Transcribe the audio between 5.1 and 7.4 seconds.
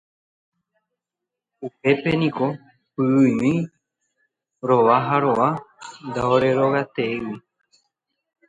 rova ndaorerogateéigui.